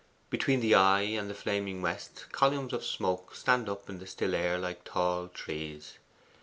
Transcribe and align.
Between 0.31 0.61
the 0.61 0.73
eye 0.73 1.01
and 1.03 1.29
the 1.29 1.35
flaming 1.35 1.79
West, 1.83 2.25
columns 2.31 2.73
of 2.73 2.83
smoke 2.83 3.35
stand 3.35 3.69
up 3.69 3.87
in 3.87 3.99
the 3.99 4.07
still 4.07 4.33
air 4.33 4.57
like 4.57 4.83
tall 4.83 5.27
trees. 5.27 5.99